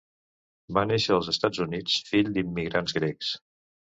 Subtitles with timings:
[0.77, 3.29] Va néixer als Estats Units, fill d'immigrants grecs.